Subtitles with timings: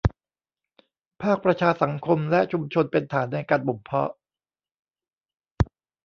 [1.21, 4.11] ภาคประชาสังคมและชุมชนเป็นฐานในการบ่มเพาะ